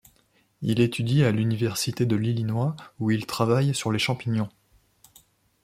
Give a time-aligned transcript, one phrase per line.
[0.63, 4.49] Il étudie à l’université de l’Illinois où il travaille sur les champignons.